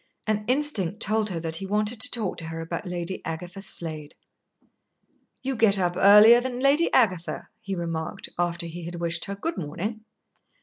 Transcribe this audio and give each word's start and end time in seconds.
An 0.25 0.45
instinct 0.47 0.99
told 0.99 1.29
her 1.29 1.39
that 1.39 1.57
he 1.57 1.67
wanted 1.67 2.01
to 2.01 2.09
talk 2.09 2.37
to 2.37 2.45
her 2.47 2.59
about 2.59 2.87
Lady 2.87 3.23
Agatha 3.23 3.61
Slade. 3.61 4.15
"You 5.43 5.55
get 5.55 5.77
up 5.77 5.93
earlier 5.95 6.41
than 6.41 6.59
Lady 6.59 6.91
Agatha," 6.91 7.49
he 7.61 7.75
remarked, 7.75 8.27
after 8.39 8.65
he 8.65 8.85
had 8.85 8.95
wished 8.95 9.25
her 9.25 9.35
"Good 9.35 9.57
morning." 9.59 10.03